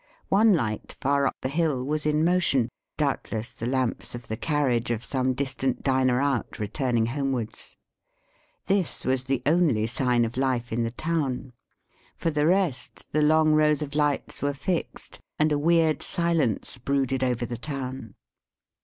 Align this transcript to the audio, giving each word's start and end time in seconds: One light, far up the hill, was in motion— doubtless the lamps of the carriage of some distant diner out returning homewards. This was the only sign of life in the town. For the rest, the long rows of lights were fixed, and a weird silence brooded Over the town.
One 0.29 0.55
light, 0.55 0.95
far 0.99 1.27
up 1.27 1.35
the 1.41 1.47
hill, 1.47 1.85
was 1.85 2.07
in 2.07 2.25
motion— 2.25 2.69
doubtless 2.97 3.53
the 3.53 3.67
lamps 3.67 4.15
of 4.15 4.29
the 4.29 4.35
carriage 4.35 4.89
of 4.89 5.03
some 5.03 5.35
distant 5.35 5.83
diner 5.83 6.19
out 6.19 6.57
returning 6.57 7.05
homewards. 7.05 7.77
This 8.65 9.05
was 9.05 9.25
the 9.25 9.43
only 9.45 9.85
sign 9.85 10.25
of 10.25 10.37
life 10.37 10.71
in 10.71 10.81
the 10.81 10.89
town. 10.91 11.53
For 12.17 12.31
the 12.31 12.47
rest, 12.47 13.11
the 13.11 13.21
long 13.21 13.53
rows 13.53 13.83
of 13.83 13.93
lights 13.93 14.41
were 14.41 14.55
fixed, 14.55 15.19
and 15.37 15.51
a 15.51 15.59
weird 15.59 16.01
silence 16.01 16.79
brooded 16.79 17.23
Over 17.23 17.45
the 17.45 17.55
town. 17.55 18.15